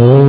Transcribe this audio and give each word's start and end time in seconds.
Oh. 0.00 0.28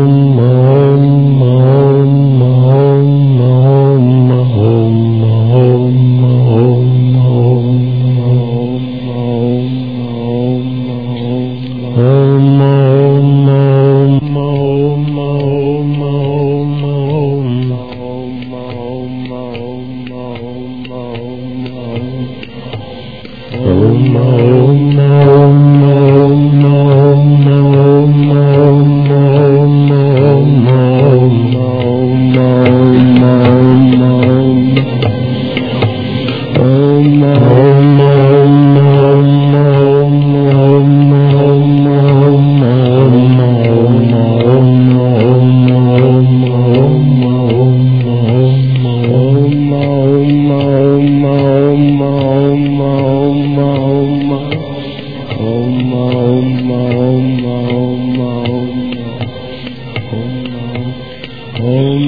Oh, 61.61 61.99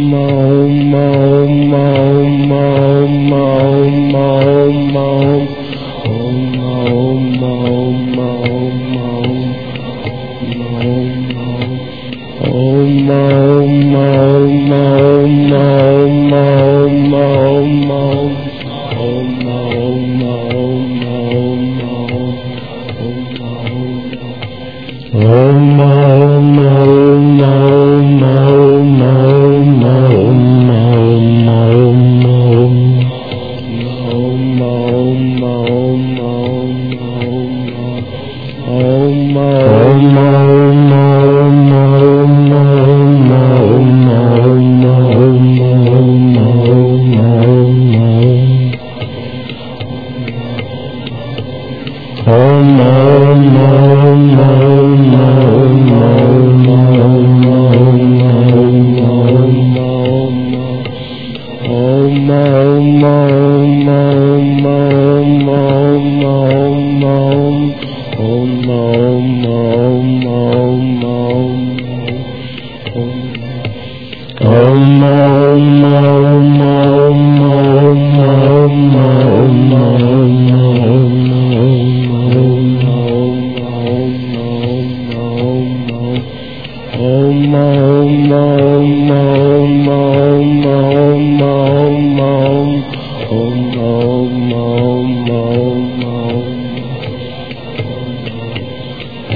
Om 25.24 25.80
Om 25.80 25.80
Om 25.80 27.11
Om 52.92 53.42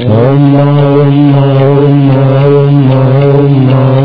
Om 0.06 0.56
Om 0.56 1.36
Om 1.36 2.10
Om 2.46 2.92
Om 2.92 4.05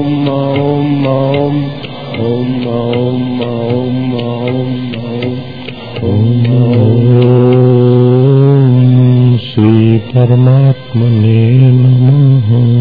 परमात्मने 10.01 11.71
नमः। 11.71 12.71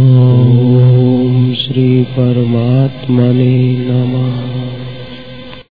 श्री 1.55 2.03
परमात्मने 2.03 3.77
नमः। 3.79 4.70